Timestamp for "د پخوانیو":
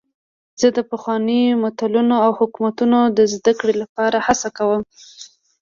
0.77-1.59